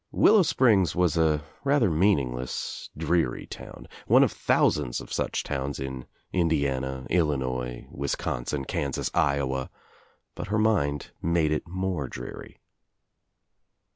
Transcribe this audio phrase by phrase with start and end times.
[0.25, 6.07] 'Willow Springs was a rather meaningless, dreary town, one of thousands of such towns in
[6.33, 9.69] Indiana, Illi nois, Wisconsin, Kansas, Iowa,
[10.33, 12.59] but her mind made tt more dreary.